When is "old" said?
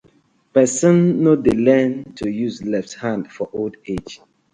3.53-3.77